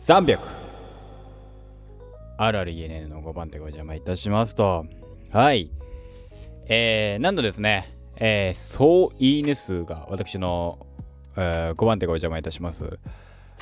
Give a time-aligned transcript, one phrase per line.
[0.00, 0.40] 300
[2.38, 4.86] あるある ENN の5番手ご邪魔いたしますと。
[5.30, 5.70] はい。
[6.66, 7.94] えー、なんとですね。
[8.16, 10.78] えー、総いいね数が私の、
[11.36, 12.98] えー、5番手ご邪魔いたします。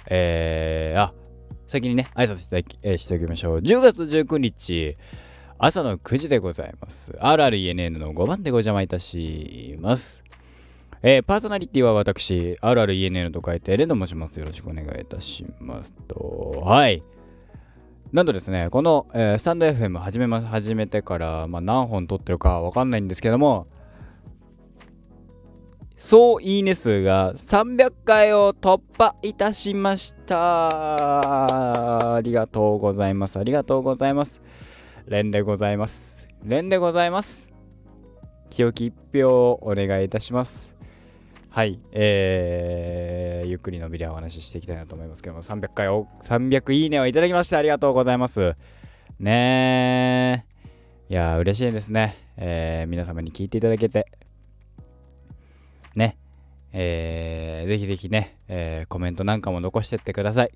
[0.07, 1.13] えー、あ
[1.67, 3.59] 先にね挨拶して,、えー、しておきましょう。
[3.59, 4.97] 10月19日
[5.59, 7.11] 朝の9時でございます。
[7.21, 10.23] RRENN の5番手ご邪魔いたします。
[11.03, 14.39] えー、パーソナリティは私、RRENN と書いて、レンド申します。
[14.41, 16.61] よろしくお願いいたしますと。
[16.65, 17.03] はい。
[18.13, 23.67] なんとですね、この、えー、スタンド FM 始め,、ま、始めてから、まあ、何本撮ってるかわかんないんですけども、
[25.99, 30.69] 総いいね数が300回を突破いたしました。
[32.15, 33.39] ありがとうございます。
[33.39, 34.41] ありがとうございます。
[35.07, 36.29] レンでございます。
[36.45, 37.49] レンでございます。
[38.49, 40.78] 清き一票をお願いいたします。
[41.51, 48.55] はい、えー、ゆっくりのびりお話ししていきたいなと思いますけども、300回を、300いいねをいただきましてありがとうございます。
[49.19, 50.45] ね
[51.09, 51.13] え。
[51.13, 52.17] いや嬉しいですね。
[52.37, 54.07] えー、皆様に聞いていただけて。
[55.97, 56.17] ね。
[56.73, 60.51] えー、ぜひぜひね、えー、コメントなんかも残してってください。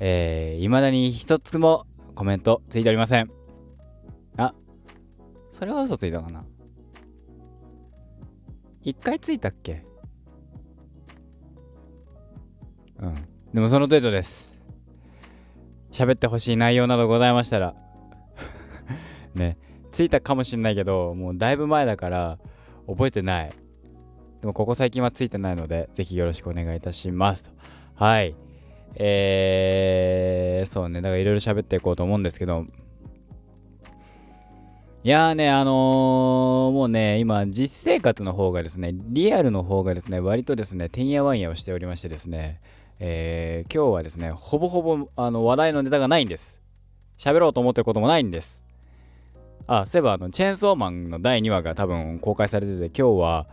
[0.00, 3.30] えー、未だに一つもコメントついておりません。
[4.36, 4.52] あ、
[5.52, 6.44] それは嘘ついたかな
[8.82, 9.87] 一回ついたっけ？
[13.54, 14.58] でもその程度です。
[15.90, 17.74] 喋ってほしい内容などございましたら
[19.34, 19.56] ね、
[19.90, 22.38] ついたかもしんないけど、もうだいぶ前だから
[22.86, 23.50] 覚えてない。
[24.40, 27.52] でもここ最近はついてないので、ぜひよろしくお願いいたします。
[27.94, 28.34] はい。
[28.94, 32.66] えー、そうね、だからいろいろ喋っていこうと思うんですけど、
[35.04, 42.60] いやーね、あのー、もうね、今、実生活の方がですね、リアルの方がですね、割とですね、てんやわんやをしておりましてですね、
[43.00, 46.60] えー、今日はですね、ほぼほぼあの話題のネタがないんです。
[47.18, 48.64] 喋ろうと思ってることもないんです。
[49.66, 53.46] あ、そういえばあの、チェーンソーマンの第2話が多分公開されてて、今日は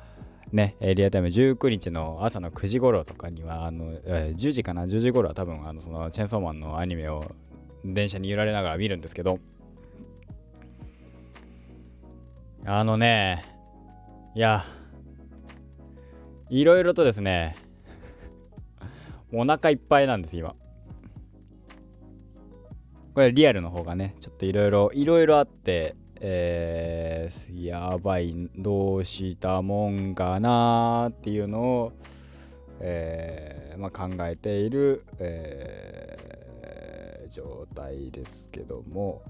[0.51, 7.31] ね、リアタイム19日の朝の9時頃とかには、あの、えー、10時かな、10時頃は多分あの、そのチェーンソーマンのアニメを
[7.83, 9.39] 電車に揺られながら見るんですけど、
[12.66, 13.44] あのね、
[14.33, 14.66] いや、
[16.50, 17.56] いろいろとですね、
[19.38, 20.56] お腹いっぱいなんです、今。
[23.13, 31.91] これリアルの方がね、ちょっといろいろ、いろいろあって、えー、やばい、どうしたもんかなっていうのを、
[32.79, 39.22] えー、まあ、考えている、えー、状態ですけども、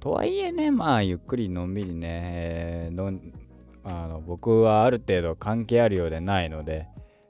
[0.00, 3.20] とはいえね、まあ、ゆっくりのんびりね、えー、
[3.84, 6.86] あの僕はある程度関係あるようでないので、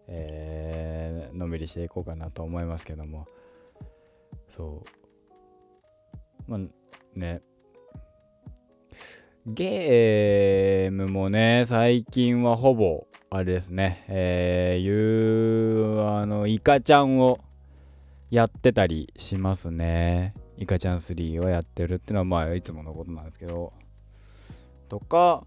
[0.09, 3.27] えー、のんびりしていこうかなと思いますけども。
[4.49, 4.85] そ
[6.49, 6.51] う。
[6.51, 6.61] まあ
[7.15, 7.43] ね。
[9.47, 14.05] ゲームもね最近はほぼあれですね。
[14.09, 17.41] えー、いうあのイカちゃんを
[18.31, 20.35] やってたりしますね。
[20.59, 23.73] イカちゃん3をやってるっていうのはまあいつものことなんですけど。
[24.89, 25.45] とか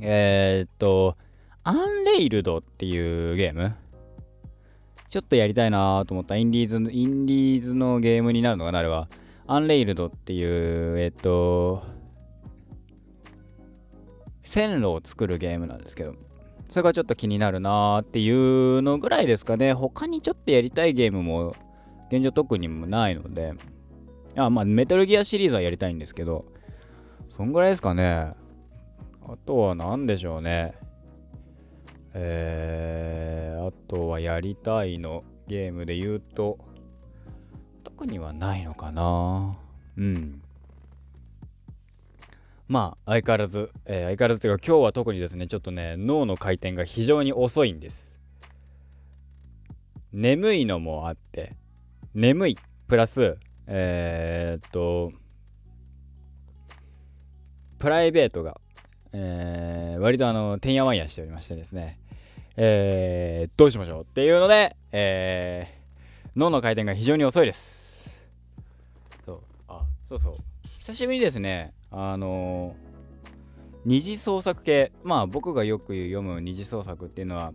[0.00, 1.16] えー、っと
[1.62, 3.74] アンレイルドっていうゲーム？
[5.08, 9.08] ちょっとやりたいなと思ったインディーズインディーズのゲームになるのかなあれは。
[9.46, 11.82] アンレイルドっていう、えっと、
[14.44, 16.14] 線路を作るゲームなんですけど、
[16.68, 19.72] それがちょっと気になるなーっていうのぐらいですかね。
[19.72, 21.56] 他にちょっとやりたいゲームも
[22.12, 23.54] 現状特にもないので、
[24.36, 26.44] あ、まあ、メタルギアシリーズはやりたいんですけど、
[27.28, 28.34] そんぐらいですかね。
[29.22, 30.74] あとは何でしょうね。
[32.14, 36.58] えー、あとはやりたいのゲームで言うと
[37.84, 39.56] 特にはないのかな。
[39.96, 40.42] うん。
[42.68, 48.16] まあ相変わらず、えー、相変わらずというか今日は特にですねちょっとね脳の回転が非常に遅いんです。
[50.12, 51.56] 眠いのもあって
[52.14, 52.58] 眠い
[52.88, 53.36] プラス
[53.66, 55.12] えー、っと
[57.78, 58.60] プライベートが
[59.12, 61.98] えー、割とあの、てんやわんやしておりましてですね、
[62.56, 68.10] えー、どうしましょうっていうので、えー、脳の回転が非常に遅いです。
[69.24, 70.34] そう、あ、そうそう。
[70.78, 72.90] 久しぶりにですね、あのー、
[73.84, 77.52] 二次創作系、まあ僕がよく読む二次創作っていうのは、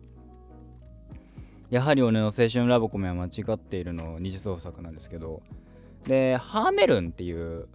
[1.70, 5.42] やはり俺の青春ラブコメは間違っているの二次創作なんですけど、
[6.06, 7.68] で、ハーメルンっていう、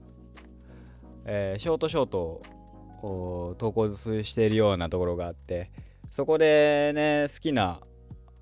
[1.25, 2.43] えー、ショートショート
[3.01, 5.71] 投稿しているようなところがあって
[6.11, 7.81] そこでね好きな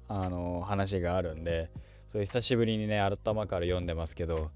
[0.09, 1.71] あの話があるんで
[2.09, 4.51] そう久しぶりにね頭から読んでますけど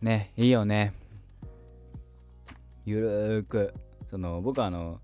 [0.00, 0.94] ねいいよね。
[2.84, 3.74] ゆるーく。
[4.10, 5.00] その僕あの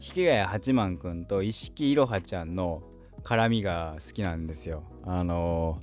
[0.00, 2.82] 引谷八幡くんと石木いろはちゃんの
[3.22, 4.82] 絡みが好きなんですよ。
[5.04, 5.80] あの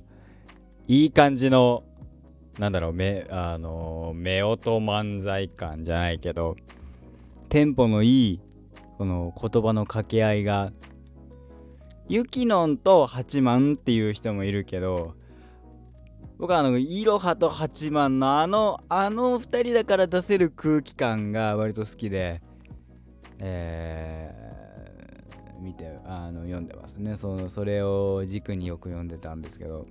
[0.86, 1.84] いい感じの
[2.58, 6.56] なんだろうめあの夫婦漫才感じゃないけど
[7.48, 8.40] テンポのいい
[8.98, 10.72] この言葉の掛け合いが
[12.08, 15.14] ユキノンと八幡っていう人もいるけど
[16.38, 22.42] 僕はあのイロハと八幡のあのあの2人だから出せる空気感が割と好きで
[23.44, 27.16] えー、見てあの読んでますね。
[27.16, 29.86] そのそれを軸によく読んでたんですけど。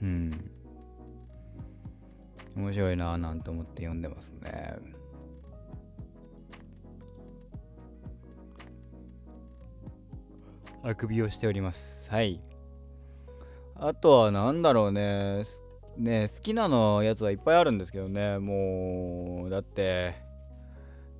[0.00, 0.30] うん。
[2.56, 4.76] 面白いなぁなんて思って読んでますね。
[10.84, 12.10] あくびをしております。
[12.10, 12.42] はい。
[13.76, 15.42] あとは何だろうね。
[15.96, 18.38] ね好きなのやつはいっぱいあるんですけどね。
[18.38, 20.14] もうだって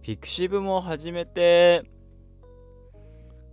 [0.02, 1.84] ピクシブも始めて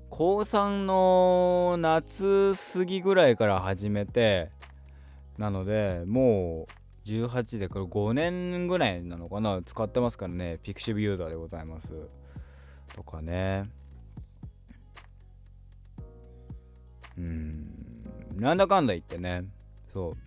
[0.09, 4.49] 高3の夏過ぎぐらいから始めて
[5.37, 6.73] なのでもう
[7.09, 9.61] 18でこれ5年ぐらいなのかな？
[9.63, 10.59] 使ってますからね。
[10.61, 11.93] ピクシブユーザーでございます。
[12.95, 13.69] とかね。
[17.17, 17.69] うん。
[18.37, 19.45] なんだかんだ言ってね。
[19.87, 20.17] そう。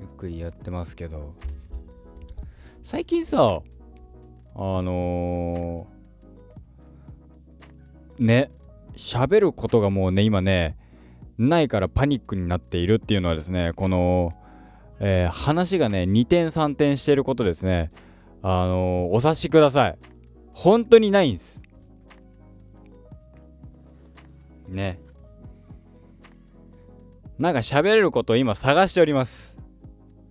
[0.00, 1.34] ゆっくりやってますけど。
[2.82, 3.62] 最近さ
[4.54, 8.52] あのー、ね
[8.96, 10.76] 喋ることがもうね今ね
[11.36, 14.32] ないからパニックになっているっていうのはですねこの、
[14.98, 17.90] えー、話がね2点3点してることですね。
[18.42, 19.98] あのー、お察しください。
[20.52, 21.62] 本当にないんです。
[24.68, 24.98] ね。
[27.38, 29.58] なんか喋れることを今探しております。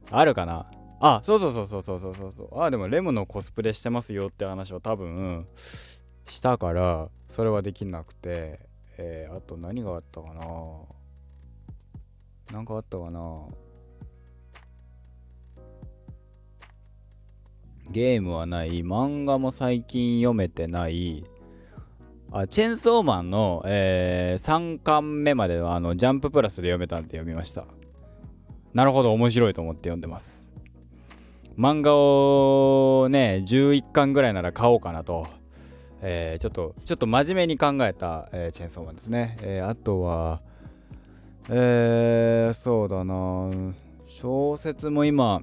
[0.10, 0.70] あるかな？
[1.00, 2.62] あ、そうそうそうそうそうそうそう。
[2.62, 5.46] あ、でもレムのコスプレしてますよって話は多分
[6.26, 8.62] したから、それはできなくて、
[8.98, 10.46] えー、あと何があったかな？
[12.54, 13.20] なんかあったかな？
[17.90, 21.26] ゲームはない、漫画も最近読めてない、
[22.32, 27.66] あチェンソーマンの、えー、3巻目まではあのジャンププラスで読めたんで読みました。
[28.74, 30.50] なるほど、面白いと思って読んでます。
[31.58, 35.28] 漫画をね、11巻ぐらいなら買おうかなと。
[36.02, 39.38] えー、ちょっと、ちょっと真面目に考えた、えー、チェンソーマンですね。
[39.42, 40.42] えー、あとは、
[41.50, 43.50] えー、そうだな
[44.08, 45.42] 小説も今、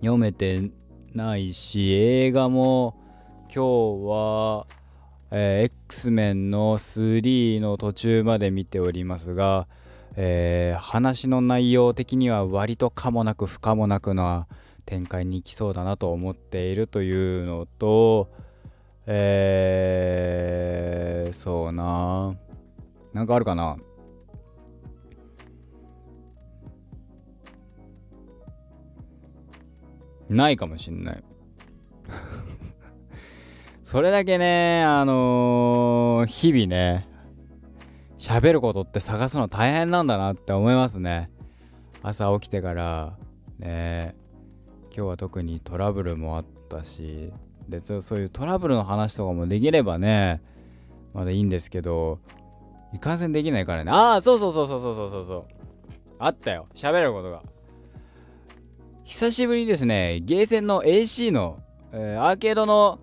[0.00, 0.70] 読めて
[1.14, 2.94] ないし、映画も
[3.54, 4.66] 今日は、
[5.30, 9.66] えー、X メンの3の途中まで見ておりますが、
[10.16, 14.46] えー、話の内容的には割と可もなく不可もなくな
[14.84, 18.30] 展開に行きそうだなと思っているというのと、
[19.06, 22.34] えー、そうな。
[23.12, 23.78] なんかあるかな？
[30.28, 31.24] ないかもしんない
[33.82, 37.08] それだけね、あのー、日々ね、
[38.18, 41.30] 喋ることって探すの大変なんだなって思いますね。
[42.02, 43.16] 朝起きてから、
[43.58, 44.16] ね、
[44.96, 47.32] 今日は特にトラブルもあったし、
[47.68, 50.42] で、そういうトラブルの話とかもできればね、
[51.14, 52.18] まだいいんですけど、
[52.92, 53.90] いかんせんできないからね。
[53.90, 55.44] ああ、そうそうそうそうそうそうそう。
[56.18, 56.66] あったよ。
[56.74, 57.42] 喋ることが。
[59.06, 62.98] 久しぶりにですね、ゲーセンの AC の、えー、アーケードの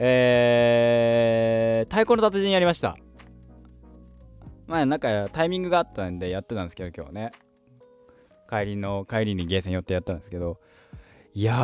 [0.00, 2.96] えー、太鼓の達人やりました。
[4.68, 7.32] まあなんかタイミングがあったんでやってたんですけど今日ね。
[8.48, 10.60] 帰りの、帰りにゲーセン寄ってやったんですけど、
[11.34, 11.54] いや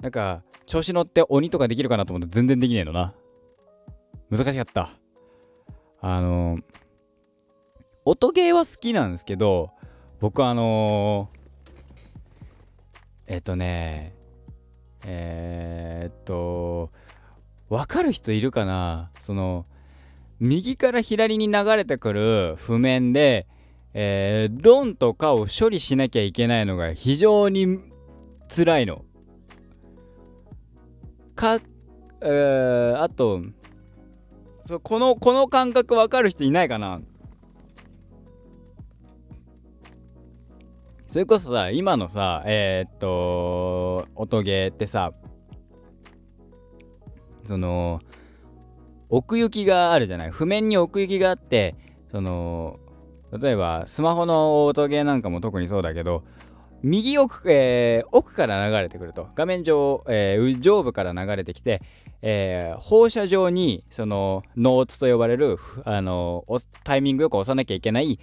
[0.00, 3.14] ー、なんか調子乗って鬼とかできるかなと思って全然できねえのな。
[4.30, 4.90] 難しかった。
[6.00, 6.62] あのー、
[8.06, 9.70] 音ゲーは好きなんですけど、
[10.18, 11.37] 僕はあのー、
[13.30, 14.14] えっとね、
[15.04, 16.90] えー、っと、
[17.68, 19.10] わかる人いるかな？
[19.20, 19.66] その、
[20.40, 23.46] 右から左に流れてくる譜面で、
[23.92, 27.80] えー、ドンとかを処理しなきゃいけないのが非常に
[28.48, 29.04] 辛いの。
[31.34, 31.60] か、
[32.22, 33.42] えー、あと、
[34.64, 37.02] そこの、この感覚わかる人いないかな？
[41.08, 45.12] それこそさ、今のさ、えー、っと、音ゲーってさ、
[47.46, 48.00] その、
[49.08, 50.30] 奥行きがあるじゃない？
[50.30, 51.74] 譜面に奥行きがあって、
[52.10, 52.78] その
[53.38, 56.24] 例えばスマホの音ゲーなんかも特にそうだけど
[56.82, 61.82] 右奥,、えー、奥から流れてくると画面上、えー、上部から流れてきて、
[62.22, 66.44] えー、放射状にそのノーツと呼ばれるあの
[66.84, 68.18] タイミングよく押さなきゃいけない、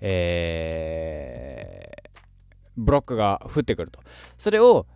[0.00, 1.55] えー、
[2.76, 4.00] ブロックが降ってくると。
[4.38, 4.86] それを、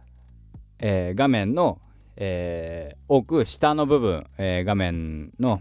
[0.79, 1.81] えー、画面の、
[2.17, 5.61] えー、奥下の部分、えー、画面の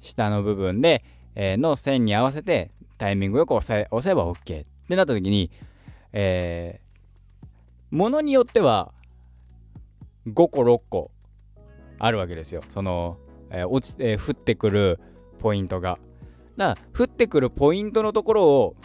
[0.00, 5.50] 下の部分で、えー、の線に合わせてタイミングよく押せ押せば OK ってなった時に、
[6.12, 7.46] えー、
[7.90, 8.92] ものによっては
[10.26, 11.10] 5個6個
[11.98, 12.62] あるわけですよ。
[12.68, 13.18] その、
[13.50, 15.00] えー、落ち、えー、降ってくる
[15.38, 15.98] ポイントが。
[16.56, 18.76] だから降ってくるポイントのところを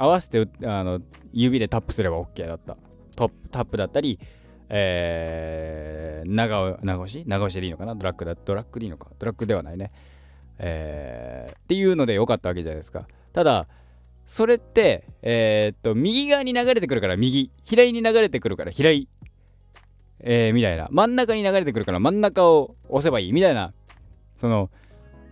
[0.00, 1.00] 合わせてあの
[1.32, 2.76] 指でタップすれば OK だった。
[3.16, 4.18] トップタップだったり
[4.70, 7.94] えー、長長押し長押しでいいのかな？
[7.94, 9.08] ドラッグだドラッグでいいのか？
[9.18, 9.92] ドラッグではないね。
[10.58, 13.06] えー、っていうので良かったわけじゃないですか。
[13.32, 13.66] ただ
[14.26, 19.08] それってえー、っと右側に流れてくるから右左に流れてくるから左
[20.20, 20.88] えー、みたいな。
[20.90, 23.74] 真ん中に流れてくるから真ん中を押せばいいみたいな。
[24.40, 24.70] その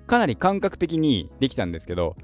[0.09, 2.17] かなり感覚的にできたんですけど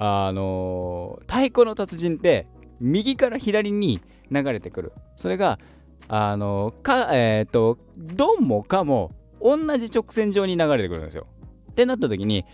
[0.00, 2.46] あの、太鼓の達人って
[2.80, 4.00] 右から左に
[4.30, 5.58] 流れてくるそれが
[6.06, 9.10] あの、かえっ、とドンもかも
[9.42, 11.26] 同じ直線上に流れてくるんですよ
[11.72, 12.44] ってなった時に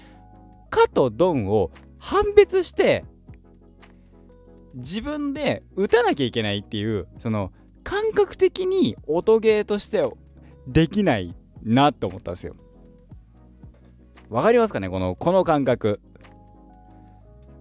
[0.71, 3.05] かとドンを判別して
[4.75, 7.53] 自分で打たなきゃいけないっていうその
[7.85, 10.03] 感覚的に音ゲーとして
[10.67, 12.57] できないなと思ったんですよ。
[14.31, 16.01] わかりますかねこのこの感覚。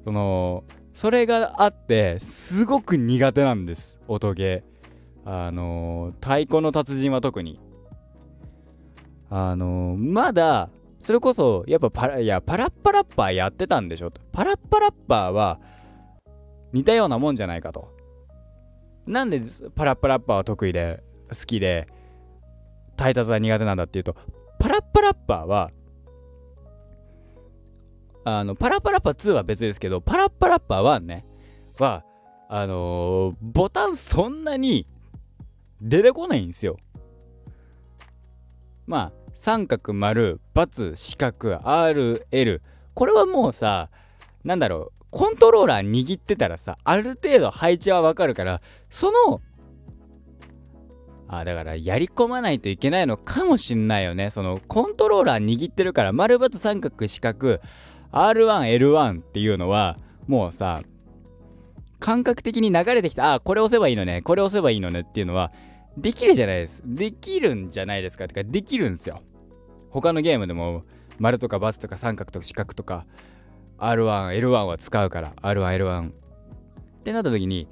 [0.03, 4.73] そのそれがあってすごく苦手なんです音ゲー。
[5.25, 7.59] あの太鼓の達人は特に。
[9.29, 10.69] あのまだ
[11.01, 14.21] それこそやっぱパラいやパラッパラッパーやってたんでしょと。
[14.31, 15.59] パラッパラッパーは
[16.73, 17.91] 似たようなもんじゃないかと。
[19.07, 19.41] なんで
[19.75, 21.87] パラッパラッパーは得意で好きで
[22.95, 24.15] タイタツは苦手なんだっていうと
[24.59, 25.71] パラッパラッパーは
[28.25, 31.25] あのパラパラッパ2は別ですけどパラパラッパ1ね
[31.79, 32.03] は
[32.49, 34.87] あのー、ボタンそんなに
[35.81, 36.77] 出てこないんですよ
[38.85, 42.61] まあ三角丸×四角 RL
[42.93, 43.89] これはもうさ
[44.43, 49.41] なんだろうコントローラー握ってたらさ、ある程度配置はわかるから、その、
[51.27, 54.31] あ、だからやり込まないといけないのかもしんないよね。
[54.31, 57.59] そのコントローラー握ってるから、丸×三角四角、
[58.13, 60.81] R1、L1 っていうのは、もうさ、
[61.99, 65.51] 感覚的に流れてきた、あ、これ押せばいいのね、これ押せばいいのねっていうのは、
[65.97, 66.81] できるじゃないです。
[66.85, 68.27] できるんじゃないですかっ。
[68.27, 69.21] てか、できるんですよ。
[69.89, 70.83] 他のゲームでも、
[71.19, 73.05] 丸とか×とか三角とか四角とか、
[73.77, 76.09] R1、L1 は使うから、R1、L1。
[76.09, 76.11] っ
[77.03, 77.67] てなった時に、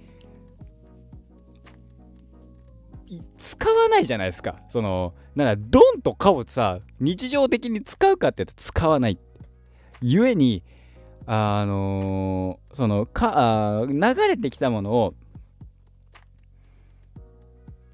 [3.38, 4.62] 使わないじゃないですか。
[4.70, 9.20] その、なんか、ドンとカをさ、日常的に使うかって言うと使わない。
[10.02, 10.64] ゆえに、
[11.26, 15.14] あのー、その、か、流れてきたものを、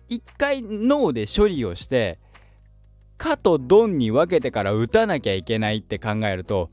[0.10, 2.20] 一回脳で処理をして、
[3.18, 6.70] かとドンに分けてから打たなきゃいけないって考えると、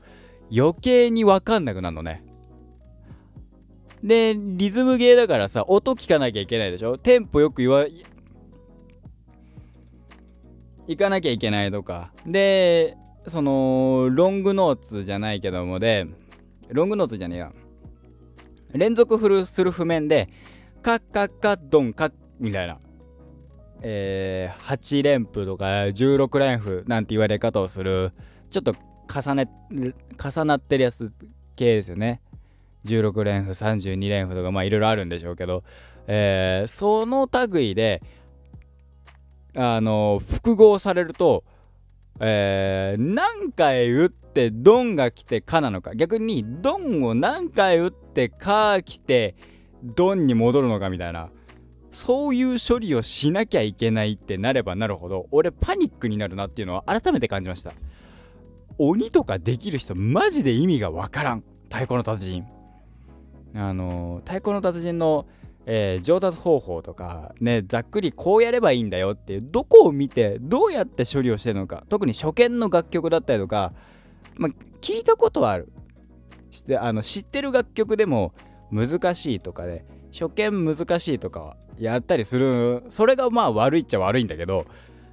[0.55, 2.23] 余計に分かんなくなるのね。
[4.03, 6.97] で、リズムゲーだからさ、音聞かなきゃいけないでしょ？
[6.97, 7.85] テンポよく言わ、
[10.87, 12.13] 行かなきゃいけないとか。
[12.25, 12.95] で、
[13.27, 16.07] その、ロングノーツじゃないけどもで、
[16.69, 17.51] ロングノーツじゃねえや。
[18.73, 20.29] 連続フルする譜面で、
[20.81, 22.79] カッカッカッドンカッみたいな。
[23.81, 28.13] えー、8連符とか16連符なんて言われ方をする、
[28.49, 28.75] ちょっと
[29.07, 31.11] 重ね重なってるやつ
[31.55, 32.21] 系ですよね
[32.85, 35.63] 16連符32連符とかまあいろいろあるんでしょうけど、
[36.07, 38.01] えー、その類で
[39.55, 41.45] あの複合されると、
[42.19, 45.95] えー、何回打ってドンが来てカなのか。
[45.95, 49.35] 逆にドンを何回打ってカ来て
[49.83, 51.29] ドンに戻るのかみたいな。
[51.91, 57.73] そういう処理をしなきゃいけないってなればなるほど俺パニックになるなっていうのは改めて感じました。
[58.77, 61.43] 鬼とかできる人マジで意味がわからん。
[61.69, 62.45] 太鼓の達人。
[63.53, 65.25] あの太鼓の達人の、
[65.65, 73.73] えー、上達方法とかねざっくりこうやればいいんだよっていうどこを見てどうやって処理をしてるのか特に初見の楽曲だったりとか、
[74.35, 74.49] ま、
[74.81, 75.71] 聞いたことはある。
[76.51, 78.33] してあの知ってる楽曲でも
[78.71, 82.83] 難しいとかで初見難しいとかやったりする。
[82.89, 84.65] それがまあ悪いっちゃ悪いんだけど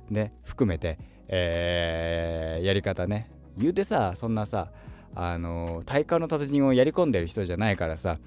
[0.09, 3.31] ね含めて、えー、やり方ね。
[3.59, 4.71] 言うてさそんなさ
[5.15, 8.19] あの大会の達人をやり込んでる人じゃないからさ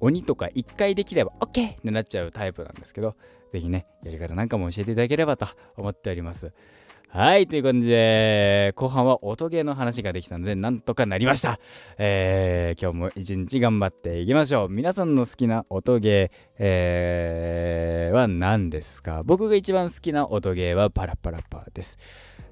[0.00, 1.72] 鬼とか1回できれば OK!
[1.72, 3.16] ってなっちゃうタイプなんですけど
[3.52, 6.52] 是非ねやり方なんかも教えていただければと思っております
[7.12, 11.58] はい、という感じで、後半は音ゲーの話ができたので、なんとかなりました。
[11.98, 14.68] えー、今日も一日頑張っていきましょう。
[14.68, 19.24] 皆さんの好きな音ゲー、えー、は何ですか？
[19.24, 21.98] 僕が一番好きな音ゲーはパラパラパーです。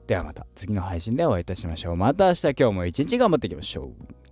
[0.08, 1.96] ではまた次の配信でお会いいたしましょう。
[1.96, 4.27] また明日今日も一日頑張っていきましょう。